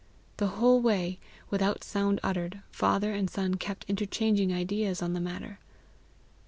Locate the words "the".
0.37-0.47, 5.13-5.21